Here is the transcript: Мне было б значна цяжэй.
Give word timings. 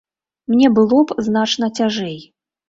Мне 0.53 0.71
было 0.79 0.97
б 1.11 1.17
значна 1.27 1.69
цяжэй. 1.81 2.17